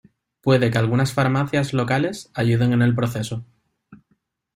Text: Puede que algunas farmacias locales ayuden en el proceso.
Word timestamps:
Puede 0.41 0.71
que 0.71 0.79
algunas 0.79 1.13
farmacias 1.13 1.73
locales 1.73 2.31
ayuden 2.33 2.73
en 2.73 2.81
el 2.81 2.95
proceso. 2.95 3.45